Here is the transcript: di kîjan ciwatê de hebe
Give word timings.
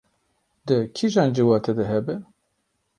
di 0.65 0.75
kîjan 0.95 1.29
ciwatê 1.35 1.71
de 1.77 1.85
hebe 1.91 2.15